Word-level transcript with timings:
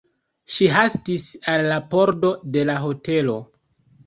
Ŝi 0.53 0.69
hastis 0.75 1.25
al 1.53 1.67
la 1.73 1.77
pordo 1.93 2.33
de 2.57 2.65
la 2.71 2.79
hotelo. 2.89 3.39